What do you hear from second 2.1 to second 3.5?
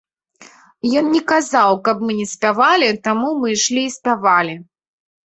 не спявалі, таму мы